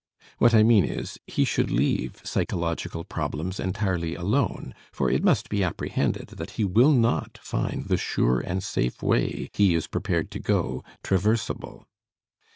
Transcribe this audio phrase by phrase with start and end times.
[0.39, 5.63] What I mean is, he should leave psychological problems entirely alone, for it must be
[5.63, 10.39] apprehended that he will not find the sure and safe way he is prepared to
[10.39, 11.85] go, traversable.